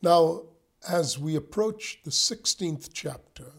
[0.00, 0.42] Now,
[0.88, 3.52] as we approach the 16th chapter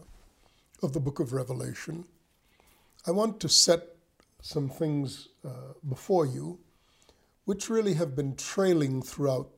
[0.82, 2.06] of the book of Revelation,
[3.06, 3.96] I want to set
[4.40, 6.58] some things uh, before you
[7.44, 9.50] which really have been trailing throughout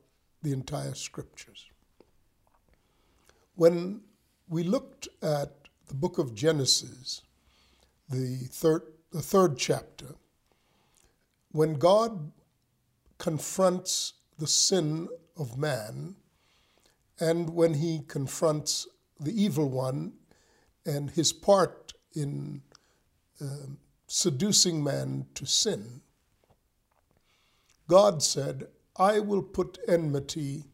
[0.43, 1.67] the entire scriptures.
[3.55, 4.01] When
[4.49, 5.53] we looked at
[5.87, 7.23] the book of Genesis,
[8.09, 10.15] the third, the third chapter,
[11.53, 12.33] when God
[13.19, 16.17] confronts the sin of man,
[17.23, 18.89] and when he confronts
[19.21, 20.13] the evil one
[20.85, 22.63] and his part in
[23.41, 23.69] uh,
[24.09, 26.01] seducing man to sin,
[27.87, 30.65] God said, I will put enmity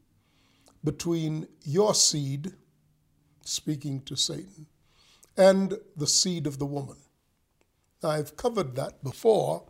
[0.83, 2.55] between your seed,
[3.45, 4.67] speaking to Satan,
[5.37, 6.97] and the seed of the woman.
[8.03, 9.65] I've covered that before,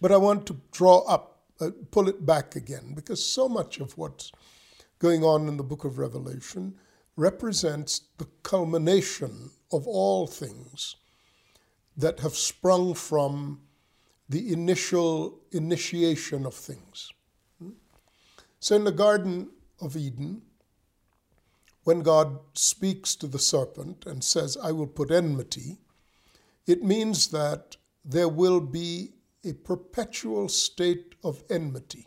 [0.00, 3.96] but I want to draw up, uh, pull it back again, because so much of
[3.96, 4.32] what's
[5.02, 6.72] going on in the book of Revelation
[7.16, 10.94] represents the culmination of all things
[11.96, 13.60] that have sprung from
[14.28, 17.10] the initial initiation of things.
[18.60, 20.42] So, in the Garden of Eden,
[21.82, 25.78] when God speaks to the serpent and says, I will put enmity,
[26.64, 32.06] it means that there will be a perpetual state of enmity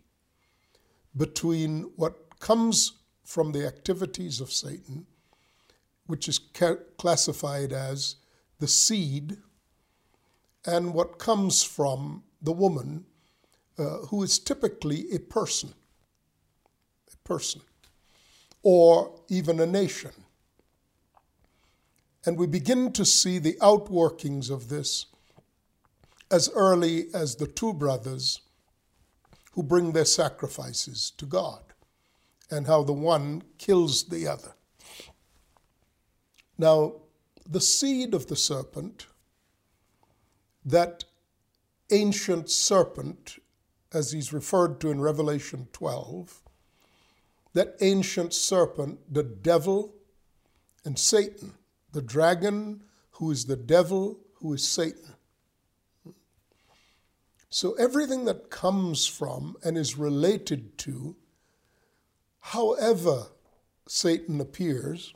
[1.18, 2.92] between what comes
[3.24, 5.08] from the activities of Satan,
[6.06, 8.18] which is ca- classified as
[8.60, 9.38] the seed,
[10.64, 13.04] and what comes from the woman,
[13.80, 15.74] uh, who is typically a person,
[17.12, 17.62] a person,
[18.62, 20.12] or even a nation.
[22.28, 25.08] And we begin to see the outworkings of this
[26.30, 28.42] as early as the two brothers
[29.54, 31.65] who bring their sacrifices to God,
[32.50, 34.54] and how the one kills the other.
[36.58, 36.94] Now,
[37.48, 39.08] the seed of the serpent,
[40.64, 41.04] that
[41.92, 43.38] ancient serpent,
[43.94, 46.42] as he's referred to in Revelation 12,
[47.54, 49.94] that ancient serpent, the devil
[50.84, 51.54] and Satan,
[51.92, 55.14] the dragon who is the devil, who is Satan.
[57.50, 61.16] So everything that comes from and is related to,
[62.50, 63.28] however
[63.88, 65.16] Satan appears,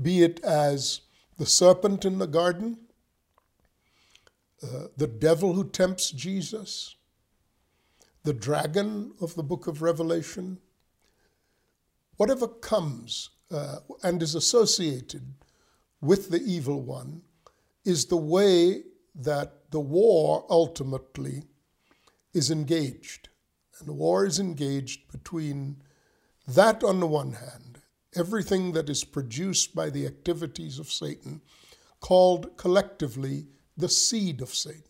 [0.00, 1.02] be it as
[1.36, 2.78] the serpent in the garden,
[4.62, 6.96] uh, the devil who tempts Jesus,
[8.24, 10.58] the dragon of the book of Revelation,
[12.16, 15.34] whatever comes uh, and is associated
[16.00, 17.20] with the evil one
[17.84, 18.82] is the way
[19.14, 21.42] that the war ultimately
[22.32, 23.28] is engaged.
[23.78, 25.76] And the war is engaged between
[26.54, 27.80] that on the one hand,
[28.14, 31.40] everything that is produced by the activities of Satan,
[32.00, 33.46] called collectively
[33.76, 34.82] the seed of Satan,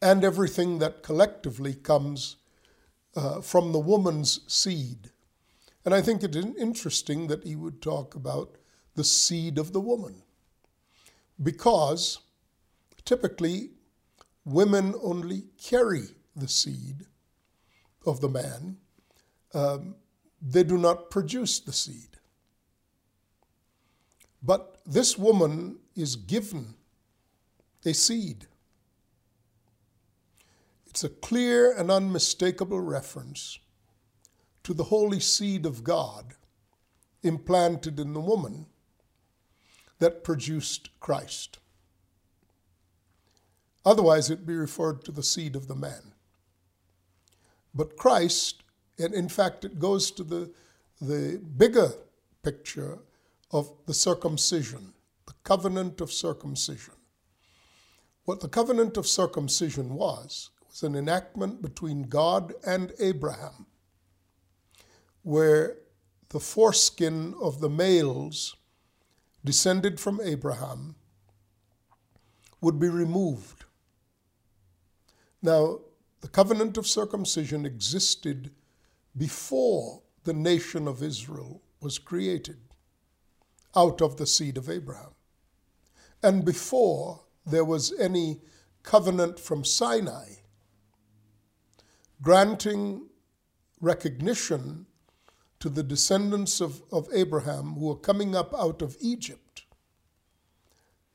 [0.00, 2.36] and everything that collectively comes
[3.14, 5.10] uh, from the woman's seed.
[5.84, 8.56] And I think it is interesting that he would talk about
[8.94, 10.22] the seed of the woman,
[11.42, 12.18] because
[13.04, 13.70] typically
[14.44, 17.06] women only carry the seed
[18.04, 18.76] of the man,
[19.54, 19.94] um,
[20.40, 22.18] they do not produce the seed.
[24.42, 26.74] But this woman is given
[27.84, 28.46] a seed.
[30.86, 33.58] It's a clear and unmistakable reference
[34.64, 36.34] to the holy seed of God
[37.22, 38.66] implanted in the woman
[40.00, 41.58] that produced Christ.
[43.84, 46.12] Otherwise, it'd be referred to the seed of the man.
[47.74, 48.61] But Christ,
[48.98, 50.50] and in fact, it goes to the,
[51.00, 51.92] the bigger
[52.42, 52.98] picture
[53.50, 54.92] of the circumcision,
[55.26, 56.94] the covenant of circumcision.
[58.24, 63.66] What the covenant of circumcision was, was an enactment between God and Abraham,
[65.22, 65.78] where
[66.28, 68.56] the foreskin of the males
[69.44, 70.94] descended from Abraham
[72.60, 73.64] would be removed.
[75.42, 75.80] Now,
[76.20, 78.52] the covenant of circumcision existed
[79.16, 82.58] before the nation of Israel was created
[83.74, 85.14] out of the seed of Abraham,
[86.22, 88.40] and before there was any
[88.82, 90.34] covenant from Sinai
[92.22, 93.08] granting
[93.80, 94.86] recognition
[95.58, 99.62] to the descendants of, of Abraham who were coming up out of Egypt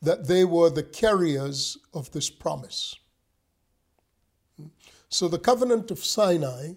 [0.02, 2.96] that they were the carriers of this promise.
[5.10, 6.74] So the covenant of Sinai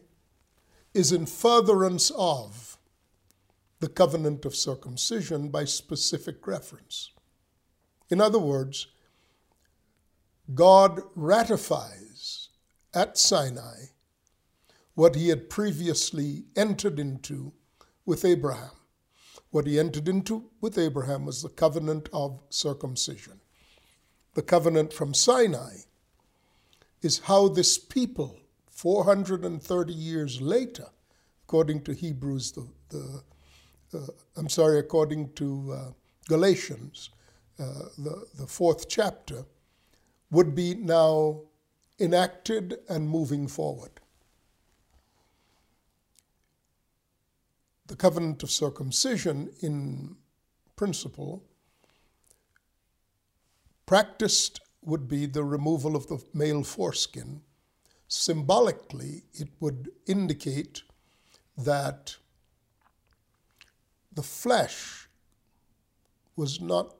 [0.94, 2.76] is in furtherance of
[3.78, 7.12] the covenant of circumcision by specific reference.
[8.10, 8.88] In other words,
[10.52, 12.48] God ratifies
[12.92, 13.86] at Sinai
[14.94, 17.52] what he had previously entered into
[18.04, 18.72] with Abraham.
[19.50, 23.40] What he entered into with Abraham was the covenant of circumcision.
[24.34, 25.78] The covenant from Sinai
[27.00, 28.39] is how this people,
[28.80, 30.86] 430 years later,
[31.44, 33.22] according to Hebrews, the, the
[33.92, 34.06] uh,
[34.38, 35.90] I'm sorry, according to uh,
[36.28, 37.10] Galatians,
[37.58, 37.64] uh,
[37.98, 39.44] the, the fourth chapter,
[40.30, 41.42] would be now
[41.98, 44.00] enacted and moving forward.
[47.88, 50.16] The covenant of circumcision, in
[50.76, 51.44] principle,
[53.84, 57.42] practiced would be the removal of the male foreskin.
[58.12, 60.82] Symbolically, it would indicate
[61.56, 62.16] that
[64.12, 65.08] the flesh
[66.34, 66.96] was not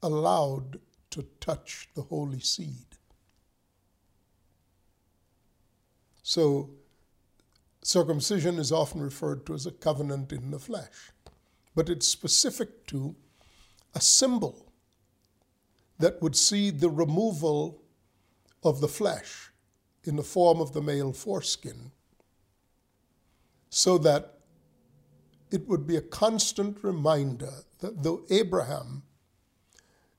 [0.00, 0.78] allowed
[1.10, 2.86] to touch the holy seed.
[6.22, 6.70] So,
[7.82, 11.10] circumcision is often referred to as a covenant in the flesh,
[11.74, 13.16] but it's specific to
[13.92, 14.72] a symbol
[15.98, 17.82] that would see the removal
[18.62, 19.50] of the flesh
[20.04, 21.90] in the form of the male foreskin,
[23.70, 24.38] so that
[25.50, 29.02] it would be a constant reminder that though Abraham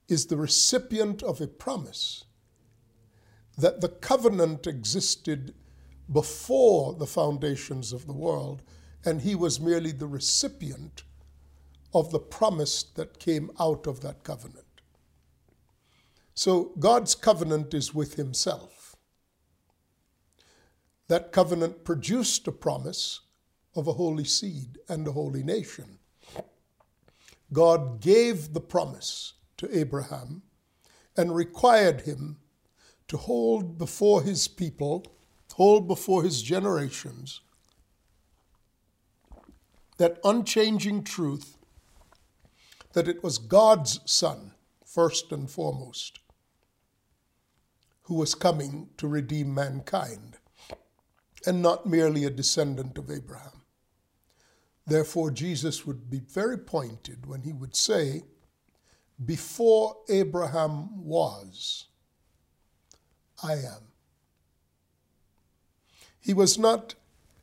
[0.07, 2.25] is the recipient of a promise,
[3.57, 5.53] that the covenant existed
[6.11, 8.61] before the foundations of the world,
[9.03, 11.03] and he was merely the recipient
[11.93, 14.65] of the promise that came out of that covenant.
[16.33, 18.74] So God's covenant is with himself.
[21.07, 23.21] That covenant produced a promise
[23.75, 25.99] of a holy seed and a holy nation.
[27.53, 30.41] God gave the promise to Abraham
[31.15, 32.37] and required him
[33.07, 35.05] to hold before his people,
[35.53, 37.41] hold before his generations,
[39.97, 41.57] that unchanging truth
[42.93, 44.53] that it was God's Son,
[44.85, 46.19] first and foremost,
[48.03, 50.37] who was coming to redeem mankind,
[51.45, 53.61] and not merely a descendant of Abraham.
[54.87, 58.23] Therefore, Jesus would be very pointed when he would say,
[59.23, 61.87] Before Abraham was,
[63.43, 63.91] I am.
[66.19, 66.95] He was not,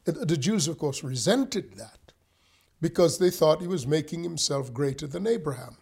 [0.05, 2.13] the Jews, of course, resented that
[2.81, 5.77] because they thought he was making himself greater than Abraham.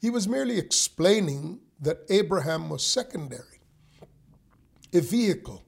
[0.00, 3.60] He was merely explaining that Abraham was secondary,
[4.92, 5.64] a vehicle,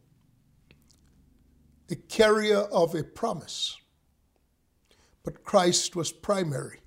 [1.90, 3.76] a carrier of a promise.
[5.22, 6.81] But Christ was primary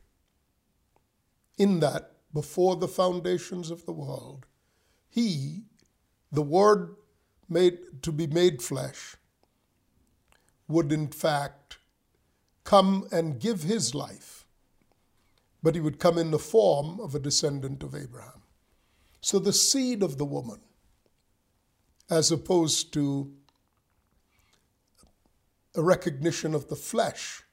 [1.58, 4.46] in that before the foundations of the world,
[5.08, 5.64] he,
[6.32, 6.96] the Word
[7.48, 9.16] made to be made flesh,
[10.68, 11.78] would in fact
[12.64, 14.46] come and give his life,
[15.62, 18.42] but he would come in the form of a descendant of Abraham.
[19.22, 20.62] So the seed of the woman,
[22.10, 23.32] as opposed to
[25.76, 27.44] a recognition of the flesh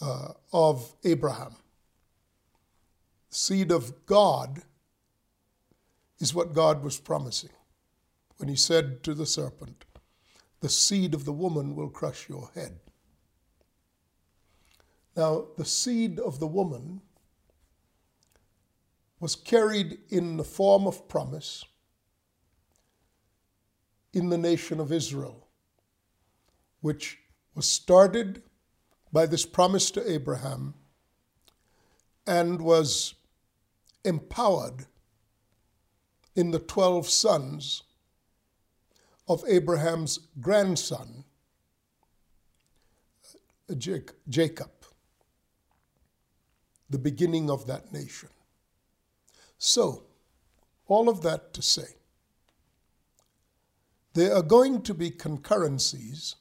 [0.00, 1.56] uh, of Abraham,
[3.30, 4.62] seed of God
[6.18, 7.50] is what God was promising
[8.38, 9.84] when he said to the serpent,
[10.60, 12.78] The seed of the woman will crush your head.
[15.16, 17.00] Now, the seed of the woman
[19.20, 21.64] was carried in the form of promise
[24.12, 25.47] in the nation of Israel,
[26.80, 27.18] which
[27.54, 28.42] was started
[29.12, 30.74] by this promise to Abraham
[32.26, 33.14] and was
[34.04, 34.86] empowered
[36.36, 37.82] in the 12 sons
[39.26, 41.24] of Abraham's grandson,
[44.28, 44.70] Jacob,
[46.88, 48.30] the beginning of that nation.
[49.58, 50.04] So,
[50.86, 51.96] all of that to say,
[54.14, 56.36] there are going to be concurrencies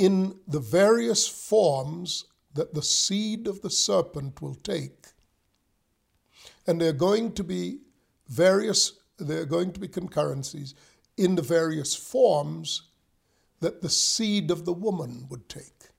[0.00, 5.08] in the various forms that the seed of the serpent will take.
[6.66, 7.80] And there are going to be
[8.26, 10.72] various, there are going to be concurrencies
[11.18, 12.88] in the various forms
[13.60, 15.90] that the seed of the woman would take.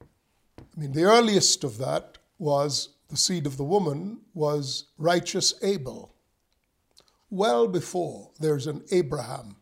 [0.00, 6.14] I mean, the earliest of that was the seed of the woman was righteous Abel,
[7.28, 9.56] well before there's an Abraham,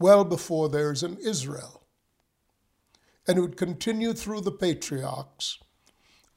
[0.00, 1.86] well before there's an Israel.
[3.28, 5.58] And it would continue through the patriarchs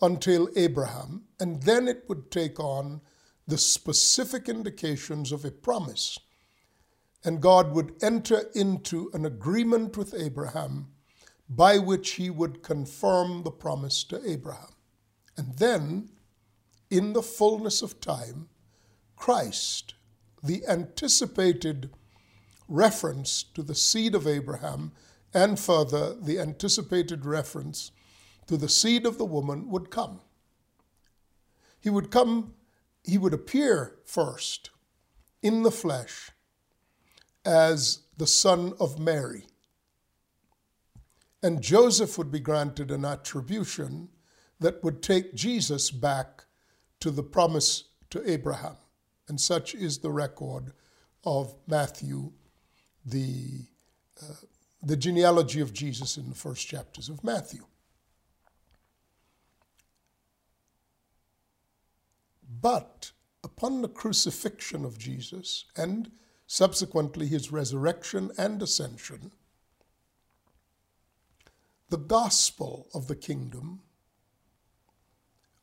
[0.01, 3.01] until Abraham, and then it would take on
[3.47, 6.19] the specific indications of a promise.
[7.23, 10.89] And God would enter into an agreement with Abraham
[11.49, 14.73] by which he would confirm the promise to Abraham.
[15.37, 16.09] And then,
[16.89, 18.49] in the fullness of time,
[19.15, 19.93] Christ,
[20.43, 21.89] the anticipated
[22.67, 24.91] reference to the seed of Abraham,
[25.33, 27.91] and further, the anticipated reference
[28.47, 30.21] to the seed of the woman, would come.
[31.79, 32.53] He would come,
[33.03, 34.69] he would appear first
[35.41, 36.31] in the flesh
[37.45, 39.47] as the son of Mary.
[41.41, 44.09] And Joseph would be granted an attribution
[44.59, 46.45] that would take Jesus back
[47.01, 48.77] to the promise to Abraham.
[49.27, 50.71] And such is the record
[51.25, 52.31] of Matthew,
[53.05, 53.65] the,
[54.21, 54.33] uh,
[54.81, 57.65] the genealogy of Jesus in the first chapters of Matthew.
[62.61, 63.11] But
[63.43, 66.11] upon the crucifixion of Jesus and
[66.47, 69.31] subsequently his resurrection and ascension,
[71.89, 73.81] the gospel of the kingdom,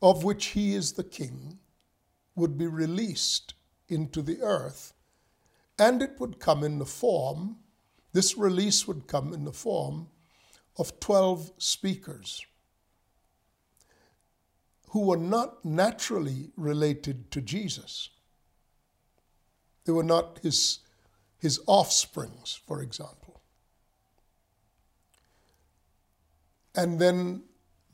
[0.03, 1.59] of which he is the king,
[2.37, 3.55] would be released
[3.89, 4.93] into the earth,
[5.81, 7.57] and it would come in the form,
[8.13, 10.09] this release would come in the form
[10.79, 12.45] of 12 speakers
[14.91, 18.11] who were not naturally related to Jesus.
[19.87, 20.81] They were not his,
[21.39, 23.41] his offsprings, for example.
[26.75, 27.45] And then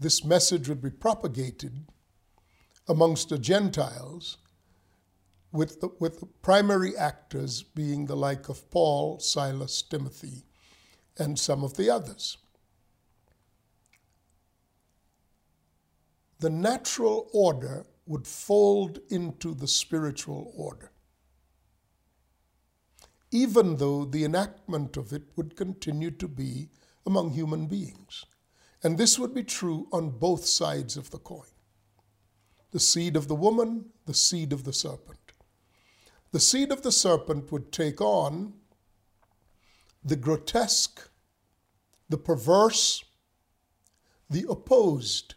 [0.01, 1.87] this message would be propagated
[2.89, 4.39] amongst the Gentiles,
[5.53, 10.45] with the, with the primary actors being the like of Paul, Silas, Timothy,
[11.19, 12.39] and some of the others.
[16.41, 20.93] The natural order would fold into the spiritual order,
[23.31, 26.69] even though the enactment of it would continue to be
[27.07, 28.25] among human beings.
[28.83, 31.47] And this would be true on both sides of the coin
[32.73, 35.26] the seed of the woman, the seed of the serpent.
[36.37, 38.53] The seed of the serpent would take on
[40.05, 41.09] the grotesque,
[42.11, 43.03] the perverse,
[44.29, 45.37] the opposed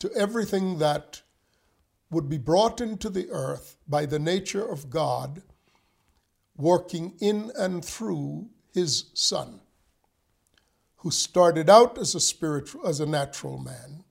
[0.00, 1.22] to everything that
[2.10, 5.42] would be brought into the earth by the nature of God
[6.56, 9.60] working in and through his Son
[10.96, 14.02] who started out as a spiritual, as a natural man,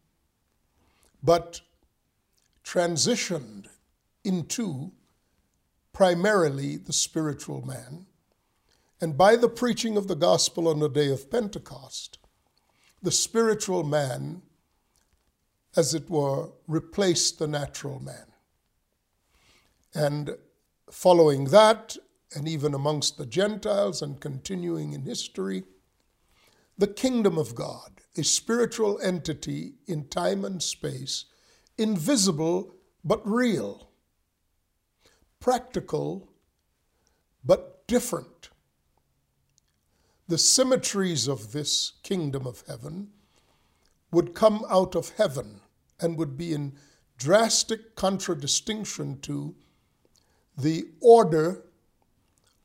[1.22, 1.60] but
[2.64, 3.66] transitioned
[4.24, 4.94] into
[5.98, 8.06] primarily the spiritual man.
[9.02, 12.20] And by the preaching of the gospel on the day of Pentecost,
[13.02, 14.44] the spiritual man,
[15.76, 18.28] as it were, replaced the natural man.
[19.96, 20.38] And
[20.92, 21.98] following that,
[22.36, 25.64] and even amongst the Gentiles and continuing in history,
[26.78, 31.26] the kingdom of God, a spiritual entity in time and space,
[31.76, 33.87] invisible but real,
[35.40, 36.30] practical
[37.44, 38.50] but different.
[40.28, 43.10] The symmetries of this kingdom of heaven
[44.12, 45.62] would come out of heaven
[46.00, 46.74] and would be in
[47.18, 49.56] drastic contradistinction to
[50.58, 51.64] the order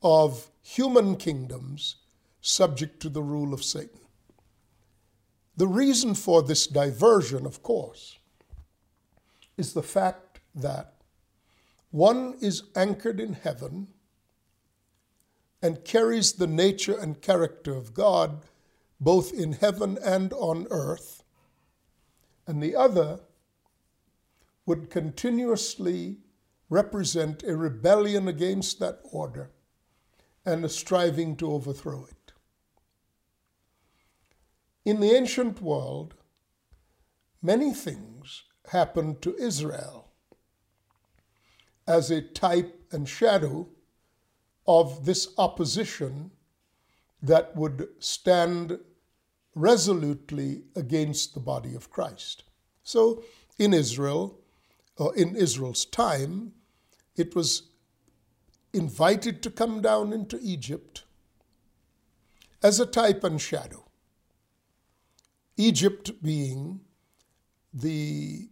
[0.01, 1.97] of human kingdoms
[2.41, 3.99] subject to the rule of Satan.
[5.55, 8.17] The reason for this diversion, of course,
[9.57, 10.92] is the fact that
[11.93, 13.87] one is anchored in heaven
[15.61, 18.41] and carries the nature and character of God
[18.99, 21.23] both in heaven and on earth,
[22.47, 23.19] and the other
[24.65, 26.17] would continuously
[26.67, 29.51] represent a rebellion against that order
[30.43, 32.33] and a striving to overthrow it.
[34.83, 36.15] In the ancient world,
[37.39, 40.02] many things happened to Israel
[41.87, 43.67] as a type and shadow
[44.65, 46.31] of this opposition
[47.21, 48.79] that would stand
[49.55, 52.43] resolutely against the body of Christ.
[52.83, 53.23] So
[53.57, 54.39] in Israel,
[54.97, 56.53] or in Israel's time,
[57.15, 57.69] it was
[58.73, 61.03] invited to come down into Egypt
[62.61, 63.85] as a type and shadow.
[65.57, 66.81] Egypt being
[67.73, 68.49] the,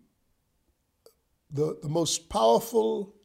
[1.50, 3.15] the, the most powerful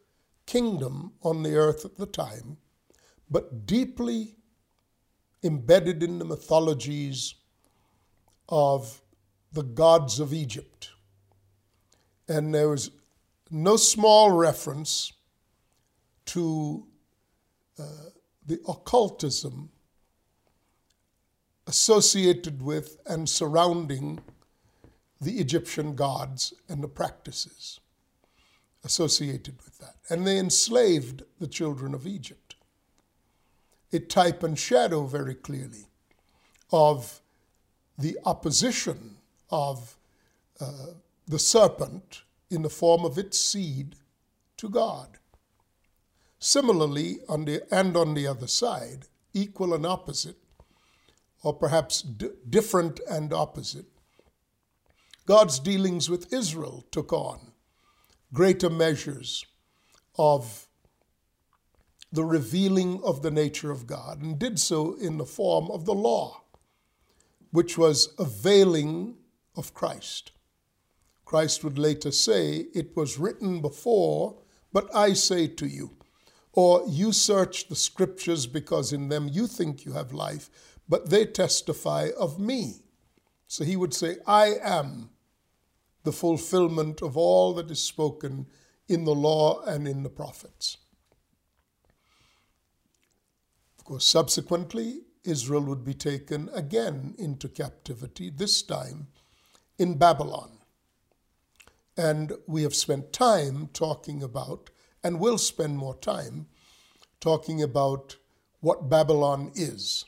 [0.46, 2.56] kingdom on the earth at the time,
[3.30, 4.36] but deeply
[5.42, 7.34] embedded in the mythologies
[8.48, 9.02] of
[9.52, 10.90] the gods of Egypt.
[12.28, 12.90] And there was
[13.50, 15.12] no small reference
[16.26, 16.86] to
[17.78, 18.10] uh,
[18.44, 19.70] the occultism
[21.66, 24.20] associated with and surrounding
[25.20, 27.80] the Egyptian gods and the practices
[28.86, 29.96] associated with that.
[30.08, 32.56] And they enslaved the children of Egypt.
[33.92, 35.86] A type and shadow very clearly
[36.72, 37.20] of
[37.98, 39.16] the opposition
[39.50, 39.96] of
[40.60, 40.94] uh,
[41.26, 43.96] the serpent in the form of its seed
[44.56, 45.18] to God.
[46.38, 50.36] Similarly, on the, and on the other side, equal and opposite,
[51.42, 53.86] or perhaps d- different and opposite,
[55.26, 57.52] God's dealings with Israel took on
[58.32, 59.44] greater measures
[60.18, 60.66] of
[62.12, 65.94] the revealing of the nature of God, and did so in the form of the
[65.94, 66.42] law,
[67.50, 69.16] which was a veiling
[69.56, 70.32] of Christ.
[71.24, 74.36] Christ would later say, It was written before,
[74.72, 75.90] but I say to you.
[76.52, 80.48] Or you search the scriptures because in them you think you have life,
[80.88, 82.76] but they testify of me.
[83.46, 85.10] So he would say, I am
[86.06, 88.46] the fulfillment of all that is spoken
[88.88, 90.76] in the law and in the prophets.
[93.76, 99.08] Of course, subsequently, Israel would be taken again into captivity, this time
[99.80, 100.58] in Babylon.
[101.96, 104.70] And we have spent time talking about,
[105.02, 106.46] and will spend more time
[107.18, 108.14] talking about
[108.60, 110.04] what Babylon is.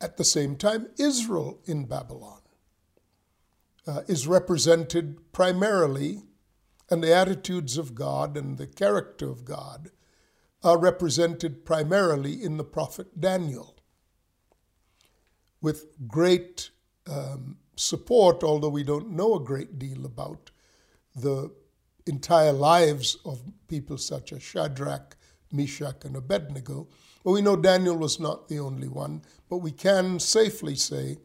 [0.00, 2.40] At the same time, Israel in Babylon
[3.86, 6.22] uh, is represented primarily,
[6.90, 9.90] and the attitudes of God and the character of God
[10.62, 13.76] are represented primarily in the prophet Daniel,
[15.60, 16.70] with great
[17.10, 20.50] um, support, although we don't know a great deal about
[21.14, 21.50] the
[22.06, 25.16] entire lives of people such as Shadrach,
[25.52, 26.88] Meshach, and Abednego.
[27.22, 31.18] Well, we know Daniel was not the only one, but we can safely say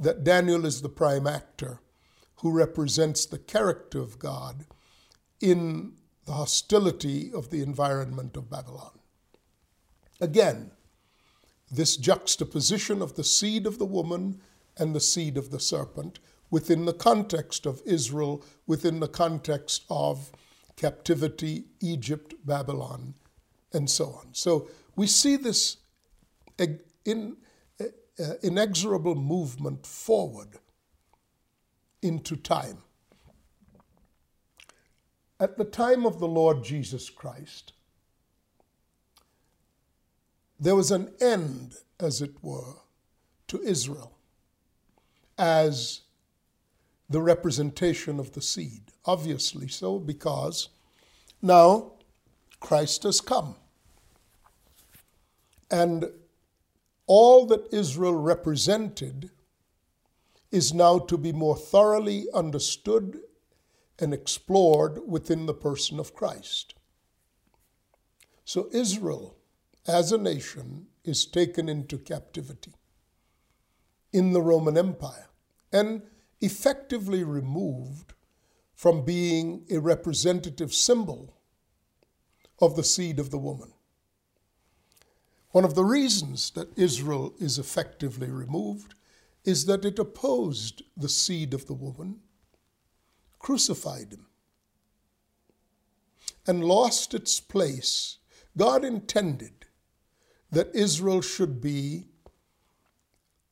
[0.00, 1.80] that Daniel is the prime actor
[2.36, 4.64] who represents the character of God
[5.40, 5.92] in
[6.24, 8.98] the hostility of the environment of Babylon.
[10.20, 10.70] Again,
[11.70, 14.40] this juxtaposition of the seed of the woman
[14.76, 16.18] and the seed of the serpent
[16.50, 20.32] within the context of Israel, within the context of
[20.76, 23.14] captivity, Egypt, Babylon,
[23.72, 24.28] and so on.
[24.32, 25.76] So we see this
[27.04, 27.36] in,
[28.20, 30.58] uh, inexorable movement forward
[32.02, 32.78] into time.
[35.38, 37.72] At the time of the Lord Jesus Christ,
[40.58, 42.74] there was an end, as it were,
[43.48, 44.12] to Israel
[45.38, 46.02] as
[47.08, 48.82] the representation of the seed.
[49.06, 50.68] Obviously so, because
[51.40, 51.92] now
[52.60, 53.56] Christ has come.
[55.70, 56.04] And
[57.12, 59.32] all that Israel represented
[60.52, 63.18] is now to be more thoroughly understood
[63.98, 66.76] and explored within the person of Christ.
[68.44, 69.34] So Israel,
[69.88, 72.74] as a nation, is taken into captivity
[74.12, 75.30] in the Roman Empire
[75.72, 76.02] and
[76.40, 78.12] effectively removed
[78.72, 81.34] from being a representative symbol
[82.60, 83.72] of the seed of the woman.
[85.52, 88.94] One of the reasons that Israel is effectively removed
[89.44, 92.20] is that it opposed the seed of the woman,
[93.38, 94.26] crucified him,
[96.46, 98.18] and lost its place.
[98.56, 99.66] God intended
[100.50, 102.06] that Israel should be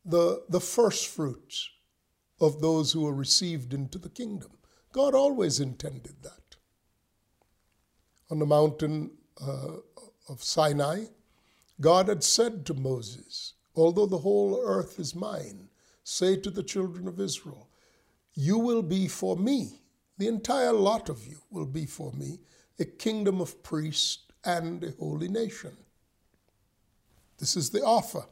[0.04, 1.70] the, the first fruits
[2.40, 4.50] of those who are received into the kingdom.
[4.92, 6.56] God always intended that.
[8.30, 9.76] On the mountain uh,
[10.28, 11.04] of Sinai,
[11.80, 15.68] God had said to Moses, Although the whole earth is mine,
[16.02, 17.68] say to the children of Israel,
[18.34, 19.82] You will be for me,
[20.16, 22.40] the entire lot of you will be for me,
[22.80, 25.76] a kingdom of priests and a holy nation.
[27.38, 28.24] This is the offer.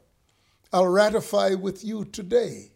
[0.73, 2.73] I'll ratify with you today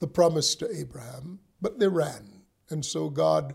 [0.00, 2.42] the promise to Abraham, but they ran.
[2.70, 3.54] And so God,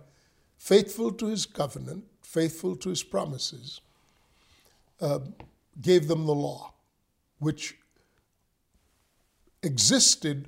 [0.57, 3.81] faithful to his covenant, faithful to his promises,
[5.01, 5.19] uh,
[5.81, 6.73] gave them the law,
[7.39, 7.77] which
[9.61, 10.47] existed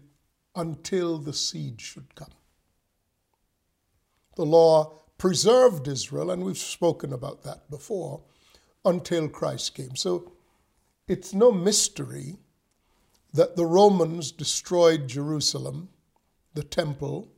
[0.56, 2.32] until the seed should come.
[4.36, 8.22] The law preserved Israel, and we've spoken about that before,
[8.86, 9.96] until Christ came.
[9.96, 10.34] So
[11.08, 12.38] it's no mystery
[13.34, 15.90] that the Romans destroyed Jerusalem,
[16.54, 17.32] the temple,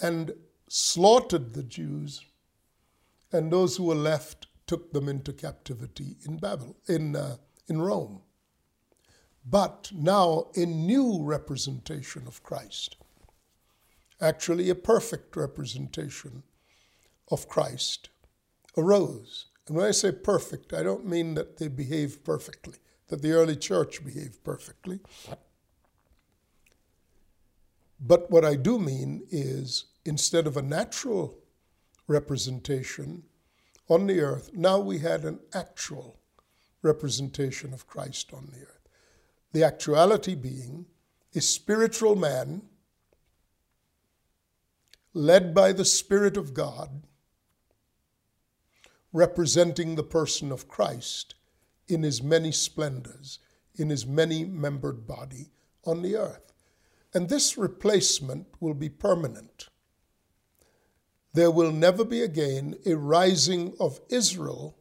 [0.00, 0.32] and
[0.68, 2.24] slaughtered the Jews,
[3.32, 8.20] and those who were left took them into captivity in Babel, in, uh, in Rome.
[9.44, 12.96] But now a new representation of Christ,
[14.20, 16.42] actually a perfect representation
[17.30, 18.10] of Christ,
[18.76, 19.46] arose.
[19.66, 22.76] And when I say perfect, I don't mean that they behaved perfectly,
[23.08, 25.00] that the early church behaved perfectly.
[27.98, 31.38] But what I do mean is instead of a natural
[32.06, 33.24] representation
[33.88, 36.18] on the earth, now we had an actual
[36.82, 38.88] representation of Christ on the earth.
[39.52, 40.86] The actuality being
[41.34, 42.62] a spiritual man
[45.14, 47.02] led by the Spirit of God,
[49.12, 51.34] representing the person of Christ
[51.88, 53.38] in his many splendors,
[53.74, 55.50] in his many membered body
[55.84, 56.52] on the earth.
[57.14, 59.68] And this replacement will be permanent.
[61.34, 64.76] There will never be again a rising of Israel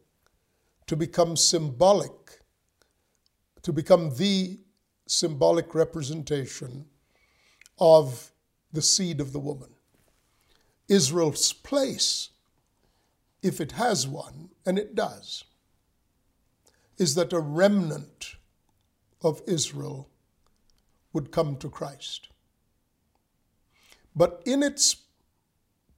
[0.88, 2.40] to become symbolic,
[3.62, 4.60] to become the
[5.08, 6.86] symbolic representation
[7.80, 8.32] of
[8.72, 9.70] the seed of the woman.
[10.88, 12.30] Israel's place,
[13.42, 15.44] if it has one, and it does,
[16.98, 18.36] is that a remnant
[19.22, 20.10] of Israel
[21.14, 22.30] would come to Christ.
[24.16, 24.96] But in its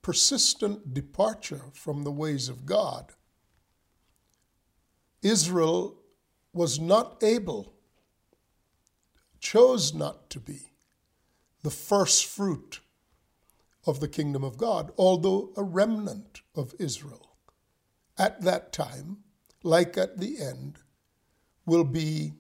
[0.02, 3.14] persistent departure from the ways of God,
[5.22, 5.98] Israel
[6.54, 7.74] was not able,
[9.40, 10.72] chose not to be,
[11.64, 12.80] the first fruit
[13.86, 17.38] of the kingdom of God, although a remnant of Israel.
[18.18, 19.18] At that time,
[19.64, 20.80] like at the end,
[21.66, 22.34] will be,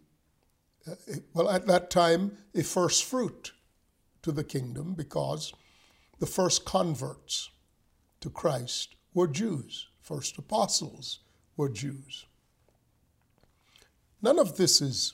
[0.87, 0.95] uh,
[1.33, 3.53] well, at that time, a first fruit
[4.21, 5.53] to the kingdom because
[6.19, 7.49] the first converts
[8.21, 11.19] to Christ were Jews, first apostles
[11.57, 12.25] were Jews.
[14.21, 15.13] None of this is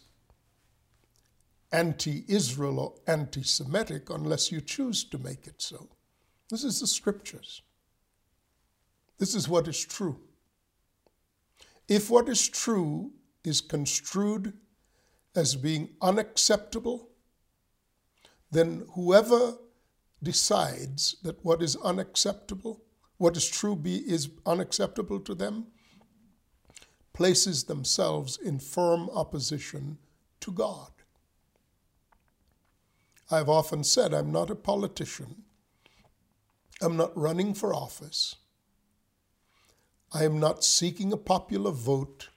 [1.72, 5.90] anti Israel or anti Semitic unless you choose to make it so.
[6.50, 7.62] This is the scriptures.
[9.18, 10.20] This is what is true.
[11.88, 13.12] If what is true
[13.44, 14.54] is construed
[15.36, 17.10] as being unacceptable,
[18.52, 19.56] then whoever
[20.26, 22.84] decides that what is unacceptable,
[23.18, 25.68] what is true be, is unacceptable to them,
[27.14, 29.98] places themselves in firm opposition
[30.42, 30.90] to God.
[33.32, 35.44] I've often said I'm not a politician.
[36.82, 38.36] I'm not running for office.
[40.12, 42.30] I am not seeking a popular vote.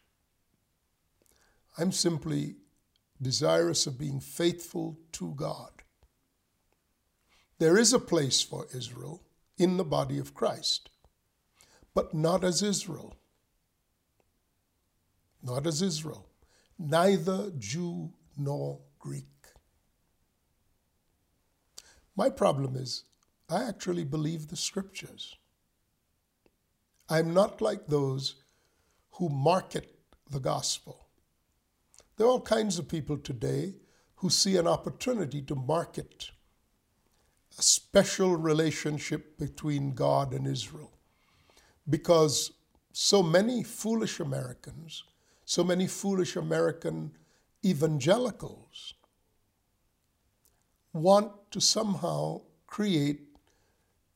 [1.77, 2.57] I'm simply
[3.21, 5.78] desirous of being faithful to God.
[7.59, 9.23] There is a place for Israel
[9.57, 10.91] in the body of Christ,
[11.93, 13.17] but not as Israel.
[15.43, 16.29] Not as Israel.
[16.79, 19.25] Neither Jew nor Greek.
[22.15, 23.05] My problem is,
[23.51, 25.37] I actually believe the scriptures.
[27.09, 28.37] I'm not like those
[29.13, 29.99] who market
[30.31, 31.09] the gospel.
[32.17, 33.75] There are all kinds of people today
[34.17, 36.31] who see an opportunity to market
[37.59, 40.93] a special relationship between God and Israel.
[41.89, 42.53] Because
[42.93, 45.03] so many foolish Americans,
[45.45, 47.13] so many foolish American
[47.65, 48.95] evangelicals
[50.93, 53.21] want to somehow create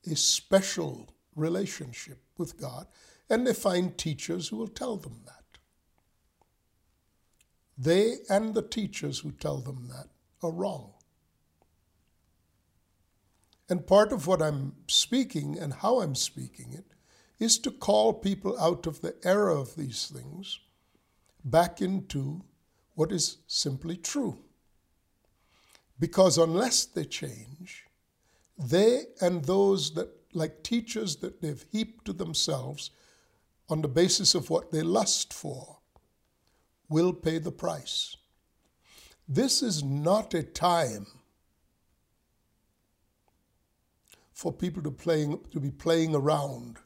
[0.09, 2.87] a special relationship with God,
[3.29, 5.43] and they find teachers who will tell them that.
[7.77, 10.07] They and the teachers who tell them that
[10.41, 10.93] are wrong.
[13.73, 16.85] And part of what I'm speaking and how I'm speaking it
[17.39, 20.59] is to call people out of the error of these things
[21.43, 22.43] back into
[22.93, 24.37] what is simply true.
[25.99, 27.87] Because unless they change,
[28.59, 32.91] they and those that, like teachers that they've heaped to themselves
[33.69, 35.79] on the basis of what they lust for,
[36.89, 38.17] will pay the price.
[39.27, 41.07] This is not a time
[44.33, 46.77] for people to, playing, to be playing around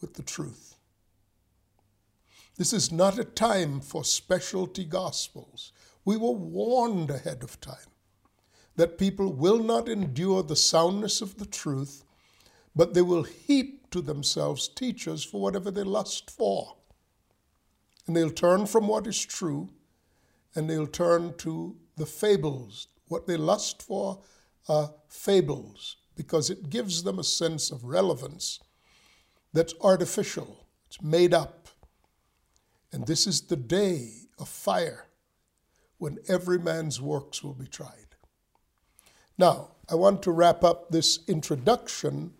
[0.00, 0.76] with the truth.
[2.56, 5.72] This is not a time for specialty gospels.
[6.04, 7.76] We were warned ahead of time
[8.76, 12.04] that people will not endure the soundness of the truth
[12.76, 16.76] but they will heap to themselves teachers for whatever they lust for.
[18.06, 19.70] And they'll turn from what is true
[20.54, 22.88] and they'll turn to the fables.
[23.08, 24.22] What they lust for
[24.68, 28.60] are fables because it gives them a sense of relevance
[29.52, 31.68] that's artificial, it's made up.
[32.92, 35.06] And this is the day of fire
[35.98, 38.14] when every man's works will be tried.
[39.36, 42.34] Now, I want to wrap up this introduction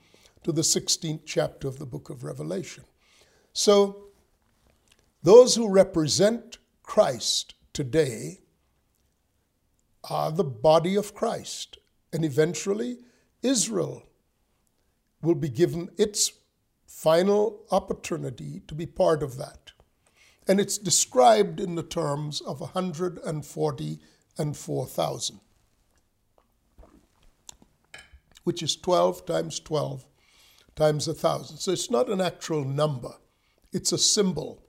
[0.44, 2.84] to the 16th chapter of the book of Revelation.
[3.52, 4.08] So,
[5.22, 8.40] those who represent Christ today
[10.08, 11.78] are the body of Christ,
[12.12, 12.98] and eventually
[13.44, 14.02] Israel
[15.22, 16.32] will be given its
[16.86, 19.72] final opportunity to be part of that.
[20.48, 24.00] And it's described in the terms of 140
[24.38, 25.40] and 4,000,
[28.44, 30.06] which is 12 times 12
[30.74, 31.58] times 1,000.
[31.58, 33.14] So it's not an actual number,
[33.72, 34.64] it's a symbol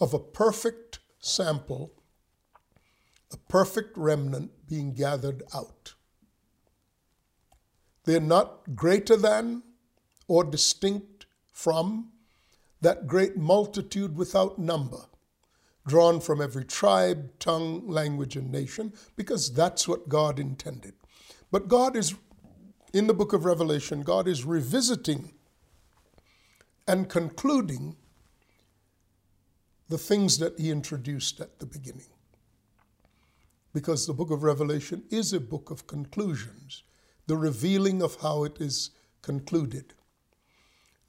[0.00, 1.92] of a perfect sample,
[3.32, 5.95] a perfect remnant being gathered out.
[8.06, 9.62] They're not greater than
[10.28, 12.12] or distinct from
[12.80, 15.06] that great multitude without number,
[15.86, 20.94] drawn from every tribe, tongue, language, and nation, because that's what God intended.
[21.50, 22.14] But God is,
[22.92, 25.32] in the book of Revelation, God is revisiting
[26.86, 27.96] and concluding
[29.88, 32.06] the things that He introduced at the beginning.
[33.72, 36.84] Because the book of Revelation is a book of conclusions,
[37.26, 38.90] the revealing of how it is
[39.22, 39.94] concluded.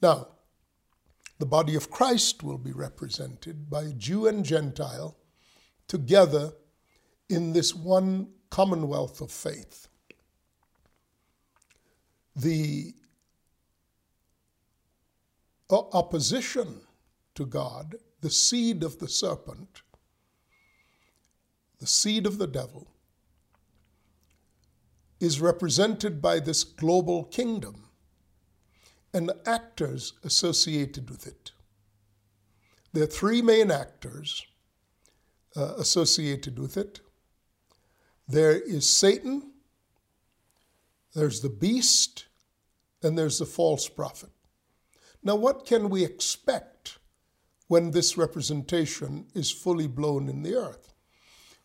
[0.02, 0.28] Now,
[1.38, 5.16] the body of Christ will be represented by Jew and Gentile
[5.86, 6.52] together
[7.28, 9.88] in this one commonwealth of faith.
[12.34, 12.94] The
[15.70, 16.80] opposition
[17.34, 19.82] to God, the seed of the serpent,
[21.78, 22.88] the seed of the devil,
[25.20, 27.88] is represented by this global kingdom
[29.12, 31.52] and the actors associated with it.
[32.92, 34.46] There are three main actors
[35.56, 37.00] uh, associated with it.
[38.26, 39.52] There is Satan,
[41.14, 42.26] there's the beast,
[43.02, 44.30] and there's the false prophet.
[45.22, 46.98] Now, what can we expect
[47.66, 50.94] when this representation is fully blown in the earth?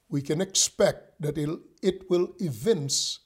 [0.10, 3.20] We can expect that it will evince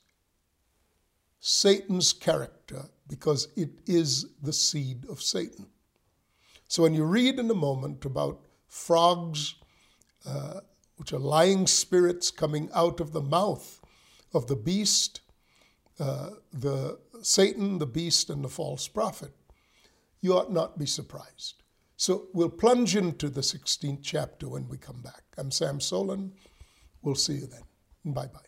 [1.40, 5.68] Satan's character because it is the seed of Satan.
[6.68, 9.56] So when you read in a moment about frogs,
[10.26, 10.60] uh,
[10.98, 13.80] which are lying spirits coming out of the mouth
[14.34, 15.22] of the beast,
[16.00, 19.32] uh, the Satan, the beast, and the false prophet,
[20.22, 21.64] you ought not be surprised.
[21.96, 25.24] So we'll plunge into the 16th chapter when we come back.
[25.38, 26.32] I'm Sam Soleyn.
[27.02, 27.64] We'll see you then.
[28.14, 28.47] Bye bye.